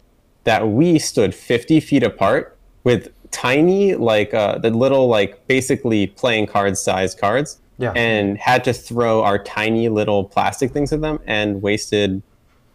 [0.45, 6.47] That we stood fifty feet apart with tiny, like uh, the little, like basically playing
[6.47, 7.93] card size cards Yeah.
[7.97, 12.23] and had to throw our tiny little plastic things at them and wasted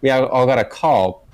[0.02, 1.26] we all got a call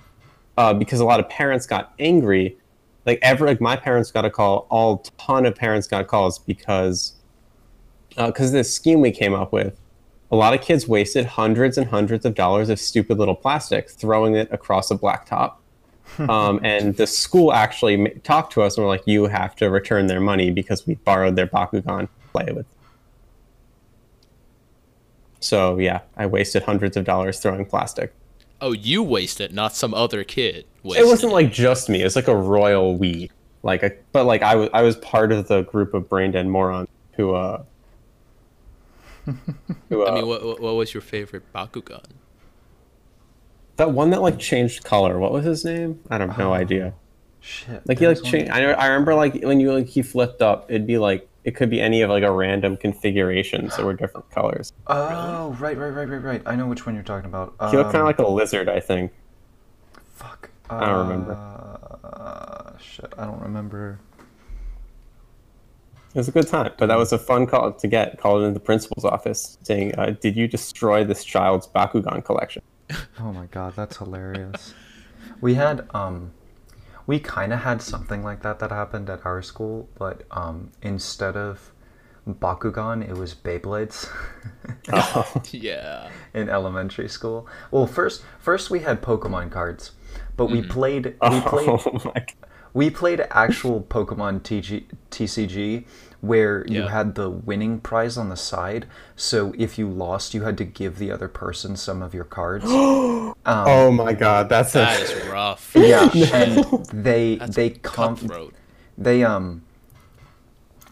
[0.58, 2.58] uh, because a lot of parents got angry
[3.06, 7.14] like ever like my parents got a call all ton of parents got calls because
[8.16, 9.80] because this scheme we came up with
[10.32, 14.36] a lot of kids wasted hundreds and hundreds of dollars of stupid little plastic throwing
[14.36, 15.54] it across a blacktop.
[16.28, 20.08] um, and the school actually talked to us and were like, "You have to return
[20.08, 22.66] their money because we borrowed their Bakugan to play with."
[25.44, 28.14] So yeah, I wasted hundreds of dollars throwing plastic.
[28.62, 30.66] Oh, you wasted, not some other kid.
[30.84, 32.02] Wasted It wasn't like just me.
[32.02, 33.30] It's like a royal we.
[33.62, 36.48] Like, a, but like I was, I was part of the group of brain dead
[36.48, 37.64] morons who, uh,
[39.90, 42.06] who, uh, I mean, what, what what was your favorite Bakugan?
[43.78, 45.20] that one that like changed color.
[45.20, 46.00] What was his name?
[46.10, 46.94] I don't have no idea.
[47.40, 47.82] Shit.
[47.88, 48.52] Like he like was changed.
[48.52, 51.70] I, I remember like when you like he flipped up, it'd be like it could
[51.70, 54.72] be any of like a random configuration, so we're different colors.
[54.88, 56.42] Oh, right, right, right, right, right.
[56.46, 57.54] I know which one you're talking about.
[57.70, 59.12] He looked kind Um, of like a lizard, I think.
[60.16, 60.50] Fuck.
[60.70, 61.34] I don't remember.
[62.04, 64.00] Uh, shit, I don't remember.
[66.16, 68.20] It was a good time, but that was a fun call to get.
[68.20, 72.62] Called into the principal's office, saying, uh, "Did you destroy this child's Bakugan collection?"
[73.20, 74.74] Oh my god, that's hilarious.
[75.42, 76.32] we had um
[77.06, 81.36] we kind of had something like that that happened at our school, but um instead
[81.38, 81.72] of
[82.28, 84.08] Bakugan, it was Beyblades
[84.94, 85.42] Oh.
[85.52, 86.10] Yeah.
[86.34, 87.48] in elementary school.
[87.72, 89.92] Well, first first we had Pokemon cards,
[90.38, 92.34] but we played we played oh my god.
[92.74, 95.86] We played actual Pokemon TG, TCG
[96.22, 98.88] where you had the winning prize on the side.
[99.16, 102.66] So if you lost, you had to give the other person some of your cards.
[103.46, 105.72] Oh my god, that's That a, is rough.
[105.76, 108.54] yeah, and they That's they com- cutthroat.
[108.98, 109.64] they um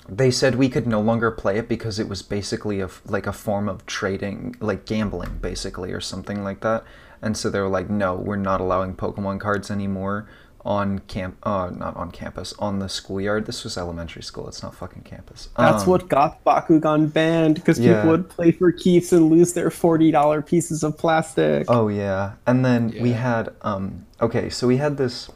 [0.09, 3.25] they said we could no longer play it because it was basically a f- like
[3.25, 6.83] a form of trading like gambling basically or something like that
[7.21, 10.27] and so they were like no we're not allowing pokemon cards anymore
[10.63, 14.75] on camp uh not on campus on the schoolyard this was elementary school it's not
[14.75, 17.95] fucking campus that's Um, what got Bakugan banned because Yeah.
[17.95, 21.65] people would play for keeps and lose their forty dollar pieces of plastic.
[21.67, 25.29] Oh yeah, and then we had um okay, so we had this.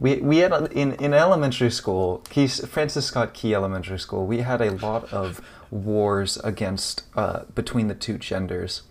[0.00, 4.26] We, we had in in elementary school, Key, Francis Scott Key Elementary School.
[4.26, 5.40] We had a lot of
[5.70, 8.82] wars against uh, between the two genders,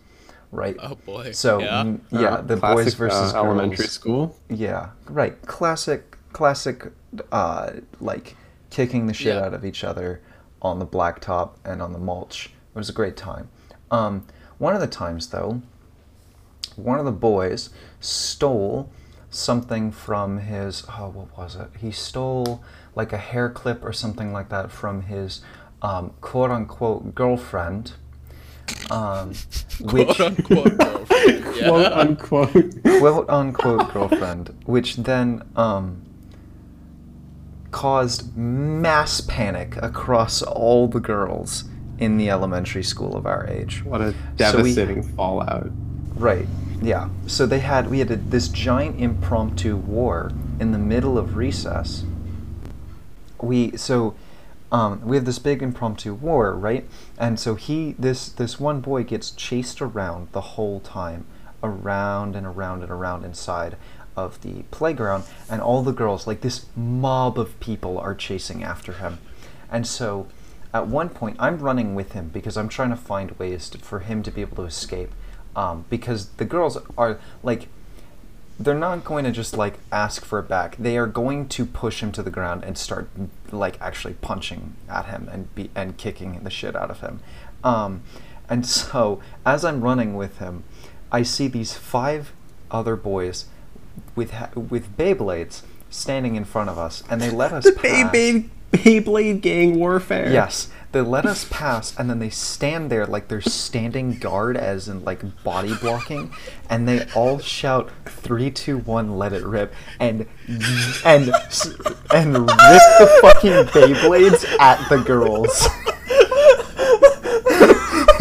[0.53, 0.75] right?
[0.79, 1.31] Oh boy.
[1.31, 1.83] So yeah.
[1.83, 4.37] mm, yeah, Uh, the boys versus uh, elementary school.
[4.49, 5.39] Yeah, right.
[5.45, 6.91] Classic, classic,
[7.31, 8.35] uh, like
[8.69, 9.45] kicking the shit Yeah.
[9.45, 10.21] out of each other
[10.61, 12.47] on the blacktop and on the mulch.
[12.73, 13.49] It was a great time.
[13.91, 14.25] Um,
[14.57, 15.61] one of the times, though,
[16.75, 18.89] one of the boys stole
[19.29, 20.83] something from his.
[20.89, 21.69] Oh, what was it?
[21.79, 22.63] He stole
[22.95, 25.41] like a hair clip or something like that from his
[25.81, 27.93] um, quote unquote girlfriend.
[28.91, 29.33] Um,
[29.81, 31.09] which Quote unquote girlfriend.
[31.55, 31.67] Yeah.
[31.69, 32.83] Quote unquote.
[32.83, 36.01] quote unquote girlfriend, which then um,
[37.71, 41.65] caused mass panic across all the girls
[41.99, 43.83] in the elementary school of our age.
[43.85, 45.69] what a So we- devastating fallout.
[46.15, 46.47] Right.
[46.81, 47.09] Yeah.
[47.27, 52.03] So they had we had a, this giant impromptu war in the middle of recess.
[53.41, 54.15] We so
[54.73, 56.89] um, we have this big impromptu war, right?
[57.17, 61.25] And so he this this one boy gets chased around the whole time,
[61.61, 63.77] around and around and around inside
[64.17, 68.93] of the playground, and all the girls like this mob of people are chasing after
[68.93, 69.19] him,
[69.71, 70.27] and so.
[70.75, 73.99] At one point, I'm running with him because I'm trying to find ways to, for
[73.99, 75.11] him to be able to escape
[75.55, 77.67] um, because the girls are like
[78.59, 82.01] they're not going to just like ask for it back they are going to push
[82.01, 83.09] him to the ground and start
[83.51, 87.19] like actually punching at him and be and kicking the shit out of him
[87.63, 88.03] um,
[88.47, 90.63] and so as i'm running with him
[91.11, 92.31] i see these five
[92.69, 93.45] other boys
[94.15, 98.13] with ha- with beyblades standing in front of us and they let us pass.
[98.13, 100.31] Beyblade, Beyblade gang warfare.
[100.31, 104.87] Yes, they let us pass, and then they stand there like they're standing guard, as
[104.87, 106.31] in like body blocking,
[106.69, 110.25] and they all shout three, two, one, let it rip, and
[111.03, 111.33] and
[112.13, 112.47] and rip
[112.99, 115.67] the fucking Beyblades at the girls.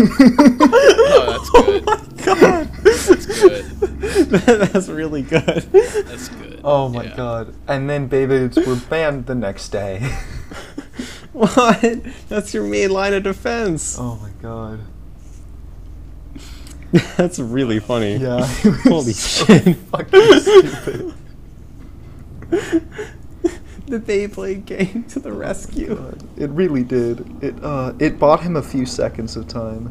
[0.04, 1.84] Oh, that's oh good.
[1.86, 2.68] Oh my God.
[2.82, 3.64] That's good.
[4.72, 5.44] That's really good.
[5.72, 6.60] That's good.
[6.64, 7.16] Oh my Yeah.
[7.16, 7.54] god!
[7.68, 10.00] And then Beyblades were banned the next day.
[11.42, 11.80] what?
[12.28, 13.96] That's your main line of defense.
[13.98, 14.80] oh my god!
[17.16, 18.16] That's really funny.
[18.16, 18.44] Yeah.
[18.84, 19.76] Holy shit.
[19.76, 21.14] Fucking stupid.
[22.50, 25.94] the Beyblade gang to the rescue.
[25.94, 27.24] God, It really did.
[27.42, 29.90] It uh, it bought him a few seconds of time.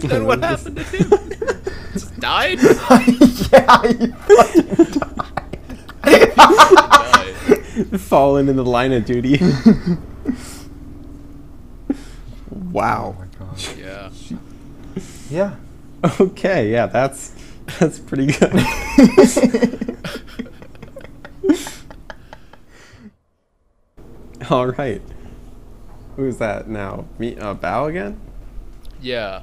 [0.00, 1.10] then what happened to him?
[1.92, 2.58] Just died?
[2.62, 4.84] yeah, he fucking
[6.04, 7.10] died.
[7.74, 8.00] Died.
[8.00, 9.38] Fallen in the line of duty.
[12.50, 13.16] Wow.
[13.16, 13.74] Oh my gosh.
[13.78, 14.10] Yeah.
[15.30, 15.56] Yeah.
[16.20, 17.34] Okay, yeah, that's
[17.78, 18.52] that's pretty good.
[24.50, 25.02] All right.
[26.16, 27.06] Who's that now?
[27.18, 28.20] Me, uh, Bao again?
[29.00, 29.42] Yeah.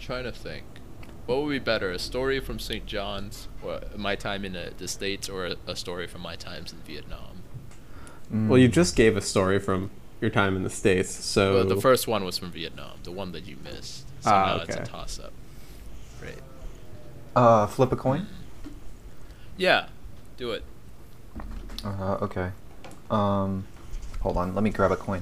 [0.00, 0.64] trying to think.
[1.28, 2.86] What would be better, a story from St.
[2.86, 6.72] John's, or my time in the, the States, or a, a story from my times
[6.72, 7.42] in Vietnam?
[8.30, 9.90] Well, you just gave a story from
[10.22, 13.32] your time in the states, so Well, the first one was from Vietnam, the one
[13.32, 14.06] that you missed.
[14.20, 14.90] So Ah, now it's a okay.
[14.90, 15.32] toss up.
[16.22, 16.38] Right.
[17.36, 18.26] Uh, flip a coin.
[19.58, 19.88] Yeah,
[20.38, 20.62] do it.
[21.84, 22.52] Uh, okay.
[23.10, 23.64] Um,
[24.20, 24.54] hold on.
[24.54, 25.20] Let me grab a coin.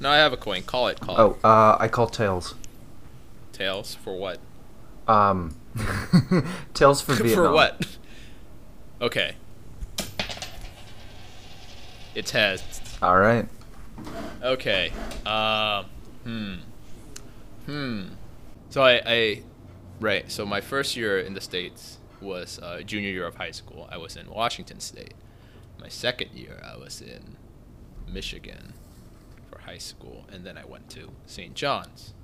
[0.00, 0.62] No, I have a coin.
[0.62, 0.98] Call it.
[0.98, 1.44] Call Oh, it.
[1.44, 2.54] uh, I call tails.
[3.52, 4.38] Tails for what?
[5.10, 5.56] Um,
[6.74, 7.34] tails for Vietnam.
[7.34, 7.86] for what?
[9.00, 9.34] Okay.
[12.14, 12.80] It's has.
[13.02, 13.46] All right.
[14.42, 14.92] Okay.
[15.26, 15.86] Um.
[16.24, 16.54] hmm.
[17.66, 18.02] Hmm.
[18.68, 19.42] So I, I,
[20.00, 20.30] right.
[20.30, 23.88] So my first year in the states was uh, junior year of high school.
[23.90, 25.14] I was in Washington State.
[25.80, 27.36] My second year, I was in
[28.06, 28.74] Michigan
[29.50, 31.54] for high school, and then I went to St.
[31.54, 32.14] John's.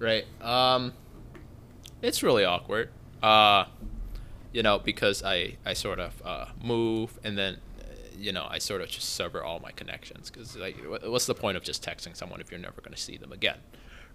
[0.00, 0.24] Right.
[0.40, 0.94] Um.
[2.04, 2.90] It's really awkward.
[3.22, 3.66] Uh.
[4.52, 7.84] You know, because I I sort of uh, move and then uh,
[8.16, 11.56] you know I sort of just sever all my connections because like what's the point
[11.56, 13.58] of just texting someone if you're never going to see them again,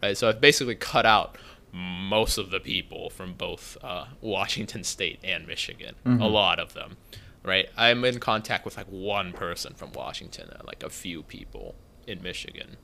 [0.01, 0.15] right?
[0.17, 1.37] So I've basically cut out
[1.73, 6.95] most of the people from both uh, Washington State and Michigan, a lot of them,
[7.43, 7.69] right?
[7.77, 11.75] I'm in contact with like one person from Washington and like a few people
[12.07, 12.77] in Michigan.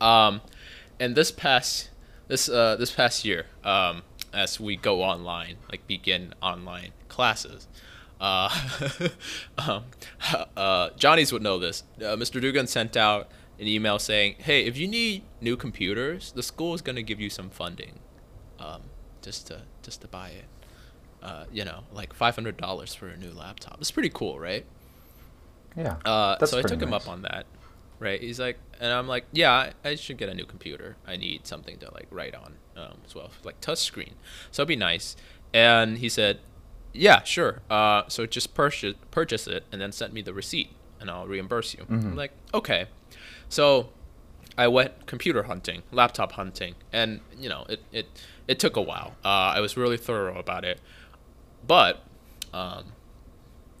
[0.00, 0.40] Um,
[0.98, 1.90] and this past
[2.28, 7.68] this uh, this past year, um, as we go online, like begin online classes,
[8.20, 8.48] uh,
[9.58, 9.84] um,
[10.56, 11.82] uh, Johnny's would know this.
[11.98, 12.40] Uh, Mr.
[12.40, 16.82] Dugan sent out an email saying, "Hey, if you need new computers, the school is
[16.82, 17.98] going to give you some funding,
[18.60, 18.82] um,
[19.22, 20.44] just to just to buy it.
[21.20, 23.78] Uh, you know, like five hundred dollars for a new laptop.
[23.80, 24.64] It's pretty cool, right?"
[25.76, 25.96] Yeah.
[26.04, 27.46] Uh, so I took him up on that,
[28.02, 28.20] right?
[28.20, 30.96] He's like, and I'm like, yeah, I, should get a new computer.
[31.06, 34.14] I need something to like write on um, as well, like touch screen.
[34.50, 35.16] So it'd be nice.
[35.54, 36.40] And he said,
[36.92, 37.62] yeah, sure.
[37.70, 41.74] Uh, so just purchase purchase it and then send me the receipt and I'll reimburse
[41.74, 41.84] you.
[41.84, 42.08] Mm-hmm.
[42.08, 42.86] I'm like, okay.
[43.48, 43.90] So
[44.58, 48.06] I went computer hunting, laptop hunting, and you know, it it
[48.48, 49.14] it took a while.
[49.24, 50.80] Uh, I was really thorough about it,
[51.66, 52.02] but
[52.52, 52.92] um,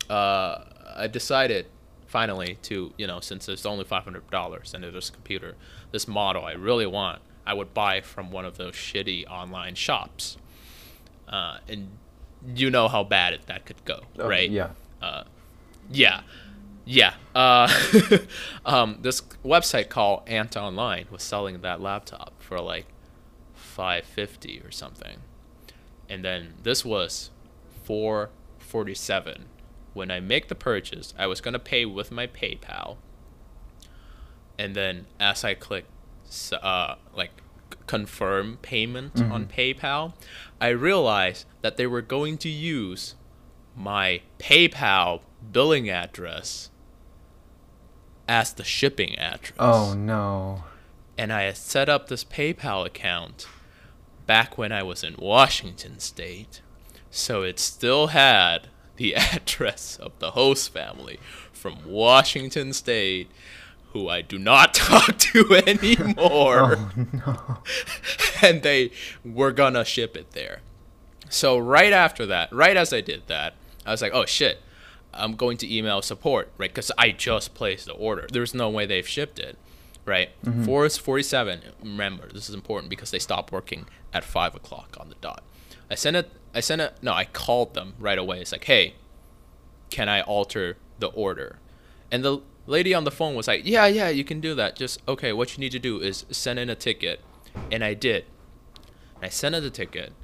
[0.08, 0.64] uh,
[0.96, 1.66] I decided
[2.12, 5.54] finally to you know since it's only five hundred dollars and it's this computer,
[5.92, 10.36] this model I really want, I would buy from one of those shitty online shops,
[11.26, 11.88] uh, and
[12.54, 14.50] you know how bad it, that could go, Oh, right?
[14.50, 14.70] Yeah.
[15.00, 15.24] Uh,
[15.90, 16.20] yeah,
[16.84, 17.14] yeah.
[17.34, 17.66] Uh,
[18.66, 22.86] um, this website called Ant Online was selling that laptop for like
[23.54, 25.18] five fifty or something,
[26.10, 27.30] and then this was
[27.84, 29.46] four forty seven.
[29.94, 32.96] When I make the purchase, I was gonna pay with my PayPal,
[34.58, 35.86] and then as I click,
[36.52, 37.30] uh, like
[37.86, 40.14] confirm payment on PayPal,
[40.60, 43.14] I realized that they were going to use
[43.76, 46.70] my PayPal billing address
[48.28, 49.58] as the shipping address.
[49.58, 50.64] Oh no.
[51.18, 53.46] And I had set up this PayPal account
[54.26, 56.62] back when I was in Washington State.
[57.10, 61.18] So it still had the address of the host family
[61.52, 63.30] from Washington State,
[63.92, 66.76] who I do not talk to anymore.
[66.76, 67.58] Oh no.
[68.42, 68.90] and they
[69.24, 70.60] were gonna ship it there.
[71.28, 73.54] So right after that, right as I did that,
[73.86, 74.60] I was like, "Oh shit,
[75.14, 76.70] I'm going to email support, right?
[76.70, 78.26] Because I just placed the order.
[78.30, 79.58] There's no way they've shipped it,
[80.04, 80.30] right?
[80.44, 80.64] Mm-hmm.
[80.64, 81.60] Four is 47.
[81.82, 85.42] Remember, this is important because they stopped working at five o'clock on the dot.
[85.92, 86.30] I sent it.
[86.54, 86.94] I sent it.
[87.02, 88.40] No, I called them right away.
[88.40, 88.94] It's like, "Hey,
[89.90, 91.58] can I alter the order?"
[92.10, 94.74] And the lady on the phone was like, "Yeah, yeah, you can do that.
[94.74, 95.34] Just okay.
[95.34, 97.20] What you need to do is send in a ticket."
[97.70, 98.24] And I did.
[99.20, 100.14] I sent in the ticket,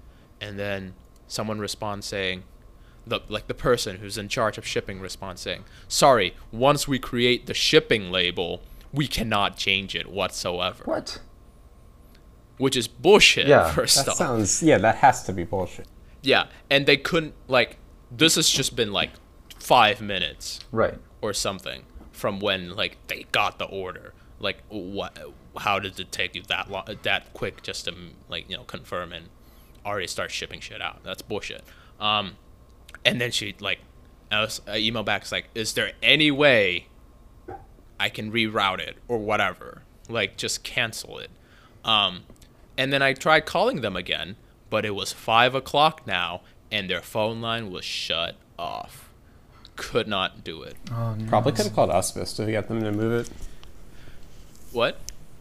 [0.40, 0.94] and then
[1.26, 2.44] someone responds saying,
[3.06, 7.46] the like the person who's in charge of shipping responds saying, "Sorry, once we create
[7.46, 8.62] the shipping label,
[8.92, 11.20] we cannot change it whatsoever." What?
[12.58, 13.46] Which is bullshit.
[13.46, 14.16] Yeah, first That off.
[14.16, 15.86] sounds yeah, that has to be bullshit.
[16.22, 17.78] yeah, and they couldn't like.
[18.10, 19.10] This has just been like
[19.58, 20.94] five minutes Right.
[21.20, 21.82] or something
[22.12, 24.12] from when like they got the order.
[24.40, 25.16] Like what?
[25.58, 27.94] How did it take you that long, that quick just to
[28.28, 29.28] like you know confirm and
[29.84, 31.02] already start shipping shit out?
[31.04, 31.62] That's bullshit.
[32.00, 32.36] Um,
[33.04, 33.78] and then she like,
[34.30, 35.22] I, was, I emailed back.
[35.22, 36.86] It's like, is there any way
[37.98, 39.82] I can reroute it or whatever?
[40.08, 41.30] Like, just cancel it.
[41.84, 42.22] Um,
[42.78, 44.36] and then I tried calling them again,
[44.70, 46.40] but it was five o'clock now,
[46.72, 49.10] and their phone line was shut off.
[49.76, 50.76] Could not do it.
[50.90, 51.28] Oh, no.
[51.28, 53.30] Probably could have called USPS to get them to move it.
[54.72, 54.98] What?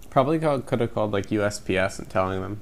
[0.10, 2.60] Probably called, could have called like USPS and telling them.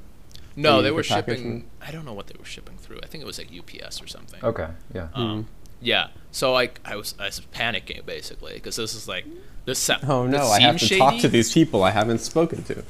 [0.56, 1.70] No, they were the package shipping.
[1.82, 3.00] I don't know what they were shipping through.
[3.04, 4.44] I think it was like UPS or something.
[4.44, 5.08] Okay, yeah.
[5.14, 5.48] Um,
[5.82, 6.08] yeah.
[6.32, 9.26] So like I was I was panicking basically because this is like
[9.66, 9.80] this.
[9.80, 12.64] sa- Oh this no, I have seems to talk to these people I haven't spoken
[12.64, 12.84] to.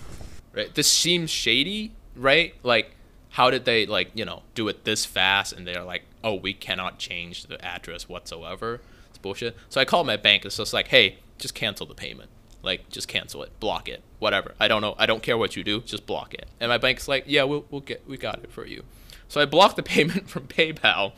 [0.55, 0.73] Right.
[0.73, 2.55] This seems shady, right?
[2.63, 2.91] Like,
[3.31, 5.51] how did they like you know do it this fast?
[5.51, 8.79] And they're like, oh, we cannot change the address whatsoever.
[9.09, 9.55] It's bullshit.
[9.69, 10.45] So I called my bank.
[10.45, 12.29] It's just like, hey, just cancel the payment.
[12.63, 14.55] Like, just cancel it, block it, whatever.
[14.59, 14.95] I don't know.
[14.97, 15.81] I don't care what you do.
[15.81, 16.47] Just block it.
[16.59, 18.83] And my bank's like, yeah, we'll we'll get we got it for you.
[19.27, 21.11] So I blocked the payment from PayPal.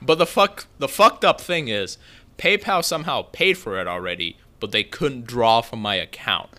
[0.00, 1.98] But the fuck the fucked up thing is,
[2.38, 6.50] PayPal somehow paid for it already, but they couldn't draw from my account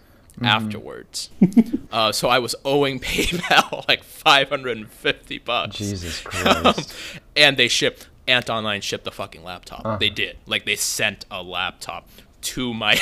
[0.42, 1.30] afterwards.
[1.92, 5.78] uh, so I was owing PayPal like 550 bucks.
[5.78, 6.94] Jesus Christ.
[7.36, 9.86] and they shipped Ant Online shipped the fucking laptop.
[9.86, 9.98] Uh-huh.
[9.98, 10.38] They did.
[10.46, 12.08] Like they sent a laptop
[12.42, 12.96] to my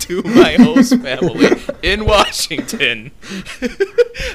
[0.00, 1.50] to my host family
[1.82, 3.12] in Washington.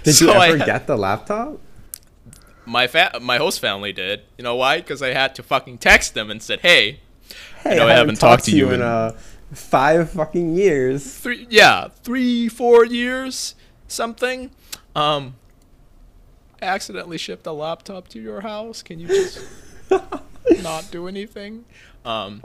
[0.03, 1.59] Did So you I ever had- get the laptop?
[2.65, 4.21] my fa- my host family did.
[4.37, 4.77] You know why?
[4.77, 6.99] Because I had to fucking text them and said, "Hey,
[7.63, 9.17] Hey, know I haven't talked to you in in- uh,
[9.53, 11.17] five fucking years.
[11.17, 13.55] three yeah three four years
[13.87, 14.51] something.
[14.95, 15.35] Um
[16.61, 18.81] accidentally shipped a laptop to your house.
[18.81, 19.39] Can you just
[20.61, 21.65] not do anything?
[22.05, 22.43] Um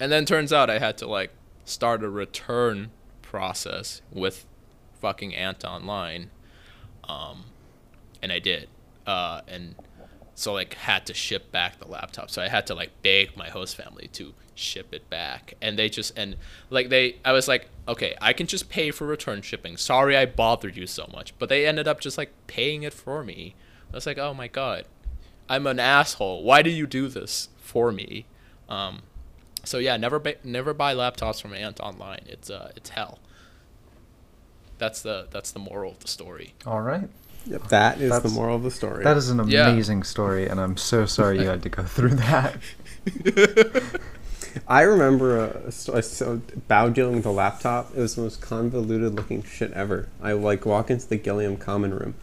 [0.00, 1.30] and then turns out i had to like
[1.64, 2.90] start a return
[3.22, 4.44] process with
[5.00, 6.30] fucking ant online.
[7.08, 7.44] Um
[8.22, 8.68] and i did.
[9.06, 9.74] Uh and
[10.34, 12.30] so like had to ship back the laptop.
[12.30, 15.54] So i had to like beg my host family to ship it back.
[15.62, 16.36] And they just and
[16.70, 19.76] like they i was like okay i can just pay for return shipping.
[19.76, 21.36] Sorry i bothered you so much.
[21.38, 23.54] But they ended up just like paying it for me.
[23.92, 24.84] I was like oh my god.
[25.48, 26.42] I'm an asshole.
[26.42, 28.26] Why do you do this for me?
[28.68, 29.02] Um
[29.64, 32.24] so yeah never buy, never buy laptops from ant online.
[32.26, 33.20] It's uh it's hell.
[34.78, 36.54] That's the that's the moral of the story.
[36.66, 37.08] All right.
[37.46, 39.04] That is the moral of the story.
[39.04, 39.68] That is an Yeah.
[39.68, 42.56] amazing story, and I'm so sorry you had to go through that.
[44.68, 46.00] I remember a, a sto- a
[46.70, 47.90] Bao dealing with a laptop.
[47.94, 50.08] It was the most convoluted looking shit ever.
[50.22, 52.14] I like walk into the Gilliam common room,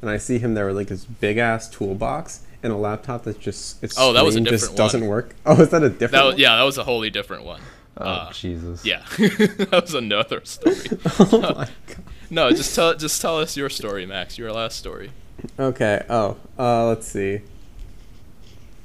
[0.00, 3.38] and I see him there with like this big ass toolbox and a laptop that's
[3.38, 5.10] just its Oh, that was a screen just different doesn't one.
[5.10, 5.34] work.
[5.46, 6.12] Oh, is that a different?
[6.12, 6.40] that was, one?
[6.40, 7.60] yeah that was a wholly different one
[7.96, 8.84] Oh, Uh, Jesus.
[8.84, 10.76] yeah that was another story
[11.18, 12.04] oh my god.
[12.30, 15.10] No just tell just tell us your story max your last story
[15.58, 16.04] Okay.
[16.08, 17.40] Oh, uh, let's see.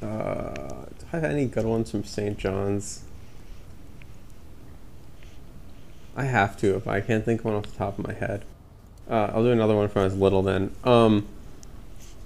[0.01, 2.37] Uh, do I have any good ones from St.
[2.37, 3.03] John's?
[6.15, 8.45] I have to, if I can't think of one off the top of my head.
[9.09, 10.73] Uh, I'll do another one from I was little then.
[10.83, 11.27] Um,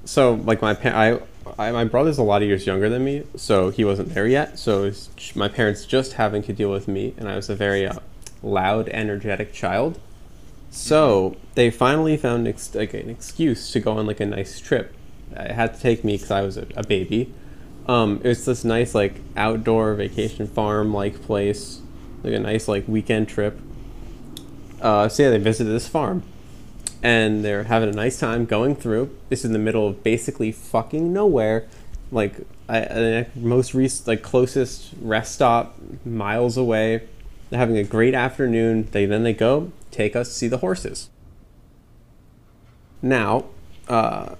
[0.05, 1.19] so like my pa- I,
[1.57, 4.59] I my brother's a lot of years younger than me, so he wasn't there yet.
[4.59, 7.85] So was my parents just having to deal with me, and I was a very
[7.85, 7.99] uh,
[8.43, 9.99] loud, energetic child.
[10.71, 14.93] So they finally found ex- like an excuse to go on like a nice trip.
[15.31, 17.33] It had to take me because I was a, a baby.
[17.87, 21.81] Um, it was this nice like outdoor vacation farm like place,
[22.23, 23.59] like a nice like weekend trip.
[24.81, 26.23] Uh, so yeah, they visited this farm,
[27.01, 29.15] and they're having a nice time going through.
[29.29, 31.67] This is in the middle of basically fucking nowhere,
[32.11, 32.35] like
[32.69, 37.07] I, the most recent like closest rest stop miles away.
[37.49, 38.87] They're having a great afternoon.
[38.91, 41.09] They then they go take us to see the horses.
[43.01, 43.45] Now,
[43.87, 44.35] uh,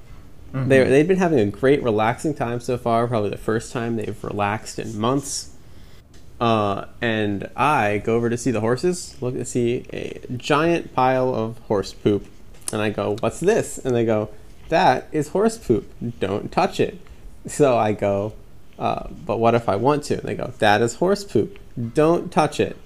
[0.54, 3.08] they they'd been having a great relaxing time so far.
[3.08, 5.52] Probably the first time they've relaxed in months.
[6.42, 9.16] Uh, and I go over to see the horses.
[9.22, 12.26] Look to see a giant pile of horse poop,
[12.72, 14.30] and I go, "What's this?" And they go,
[14.70, 15.92] "That is horse poop.
[16.20, 17.00] Don't touch it."
[17.46, 18.34] So I go,
[18.78, 21.60] uh, "But what if I want to?" And they go, "That is horse poop.
[21.94, 22.78] Don't touch it."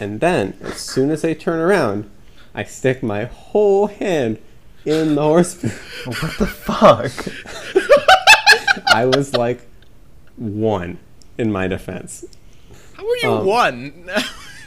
[0.00, 2.10] And then, as soon as they turn around,
[2.54, 4.38] I stick my whole hand
[4.84, 5.72] in the horse poop.
[6.06, 7.12] What the fuck?
[8.92, 9.66] I was like
[10.36, 10.98] one
[11.38, 12.24] in my defense.
[12.94, 14.08] how were you Um, one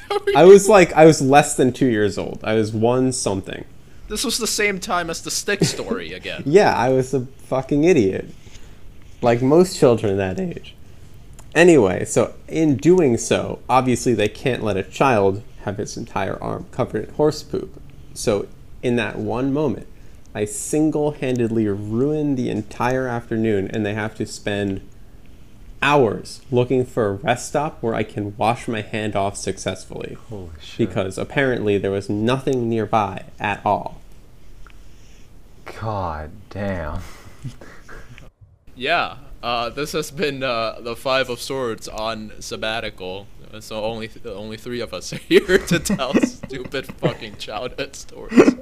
[0.10, 2.40] How were I you- was like, I was less than two years old.
[2.44, 3.66] I was one something.
[4.08, 7.84] this was the same time as the stick story again Yeah, I was a fucking
[7.84, 8.26] idiot.
[9.22, 10.76] Like most children that age.
[11.56, 16.66] Anyway, so in doing so, obviously they can't let a child have its entire arm
[16.72, 17.82] covered in horse poop.
[18.14, 18.48] So
[18.84, 19.88] in that one moment,
[20.36, 24.88] I single handedly ruined the entire afternoon and they have to spend
[25.82, 30.18] hours looking for a rest stop where I can wash my hand off successfully.
[30.30, 30.90] Holy shit.
[30.90, 34.00] Because apparently there was nothing nearby at all.
[35.80, 37.02] God damn.
[38.76, 43.28] Yeah, uh, this has been uh, the Five of Swords on sabbatical.
[43.62, 48.56] So only only three of us are here to tell stupid fucking childhood stories,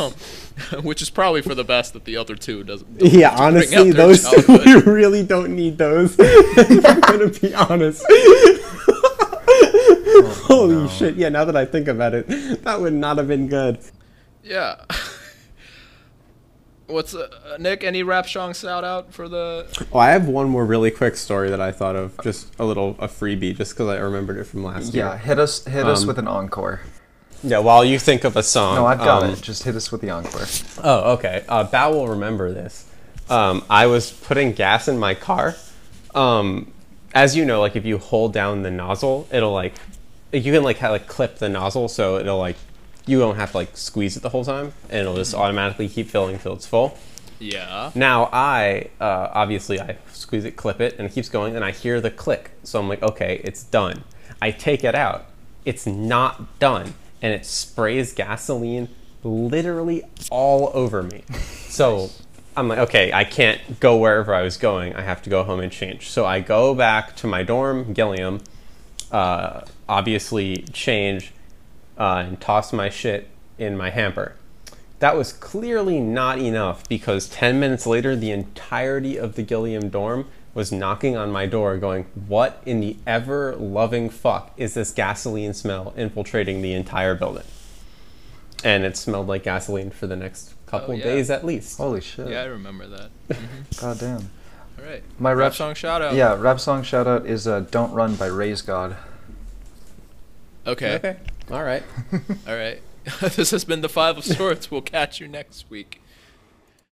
[0.00, 0.12] um,
[0.84, 2.98] which is probably for the best that the other two doesn't.
[2.98, 4.66] don't Yeah, have to bring honestly, those childhood.
[4.66, 6.14] you really don't need those.
[6.20, 8.04] If I'm gonna be honest.
[10.46, 10.88] Holy no.
[10.88, 11.16] shit!
[11.16, 12.28] Yeah, now that I think about it,
[12.62, 13.78] that would not have been good.
[14.44, 14.84] Yeah.
[16.92, 17.82] What's uh, Nic?
[17.84, 19.66] Any rap song shout out for the?
[19.92, 22.90] Oh, I have one more really quick story that I thought of, just a little
[22.98, 25.18] a freebie, just because I remembered it from last Yeah, year.
[25.18, 26.80] hit us hit us Um, with an encore.
[27.42, 28.76] Yeah, while you think of a song.
[28.76, 29.40] No, I've got um, it.
[29.40, 30.46] Just hit us with the encore.
[30.84, 31.44] Oh, okay.
[31.48, 32.86] Uh, Bao will remember this.
[33.28, 35.56] Um, I was putting gas in my car.
[36.14, 36.70] Um,
[37.14, 39.74] as you know, like if you hold down the nozzle, it'll like
[40.32, 42.56] you can like have, like clip the nozzle, so it'll like
[43.06, 46.08] you don't have to like squeeze it the whole time, and it'll just automatically keep
[46.08, 46.96] filling till it's full.
[47.38, 47.90] Yeah.
[47.94, 51.72] Now I uh, obviously I squeeze it, clip it, and it keeps going, and I
[51.72, 52.52] hear the click.
[52.62, 54.04] So I'm like, okay, it's done.
[54.40, 55.26] I take it out.
[55.64, 58.88] It's not done, and it sprays gasoline
[59.22, 61.24] literally all over me.
[61.72, 62.10] So
[62.54, 64.94] I'm like, okay, I can't go wherever I was going.
[64.94, 66.10] I have to go home and change.
[66.10, 68.42] So I go back to my dorm, Gilliam.
[69.10, 71.32] Uh, obviously, change
[71.98, 73.28] uh, and toss my shit
[73.58, 74.34] in my hamper.
[74.98, 80.26] That was clearly not enough because 10 minutes later, the entirety of the Gilliam dorm
[80.54, 85.54] was knocking on my door, going, What in the ever loving fuck is this gasoline
[85.54, 87.44] smell infiltrating the entire building?
[88.62, 91.04] And it smelled like gasoline for the next couple Oh, yeah.
[91.04, 91.78] days at least.
[91.78, 92.28] Holy shit.
[92.28, 93.10] Yeah, I remember that.
[93.80, 94.30] God damn.
[94.78, 95.02] All right.
[95.18, 96.14] My rap rap song shout out.
[96.14, 98.96] Yeah, rap song shout out is uh, Don't Run by Raise God.
[100.66, 100.94] Okay.
[100.96, 101.16] Okay.
[101.50, 101.82] All right.
[102.46, 102.80] All right.
[103.20, 104.70] this has been the Five of Swords.
[104.70, 106.01] We'll catch you next week.